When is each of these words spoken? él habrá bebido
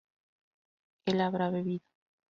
él 1.05 1.21
habrá 1.21 1.51
bebido 1.51 1.85